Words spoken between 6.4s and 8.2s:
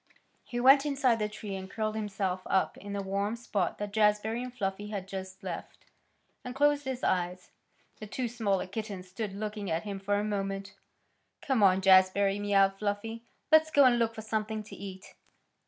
and closed his eyes. The